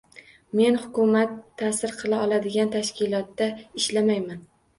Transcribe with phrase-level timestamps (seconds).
[0.59, 3.51] Men hukumat ta'sir qila oladigan tashkilotda
[3.83, 4.43] ishlamayman